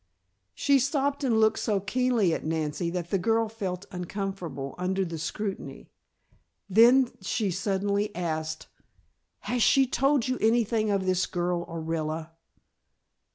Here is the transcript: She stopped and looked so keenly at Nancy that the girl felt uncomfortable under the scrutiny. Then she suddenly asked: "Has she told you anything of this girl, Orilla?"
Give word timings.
She 0.55 0.79
stopped 0.79 1.23
and 1.23 1.39
looked 1.39 1.59
so 1.59 1.79
keenly 1.79 2.33
at 2.33 2.43
Nancy 2.43 2.89
that 2.89 3.11
the 3.11 3.19
girl 3.19 3.47
felt 3.47 3.85
uncomfortable 3.91 4.73
under 4.79 5.05
the 5.05 5.19
scrutiny. 5.19 5.91
Then 6.67 7.11
she 7.21 7.51
suddenly 7.51 8.09
asked: 8.15 8.65
"Has 9.41 9.61
she 9.61 9.85
told 9.85 10.27
you 10.27 10.39
anything 10.41 10.89
of 10.89 11.05
this 11.05 11.27
girl, 11.27 11.65
Orilla?" 11.67 12.31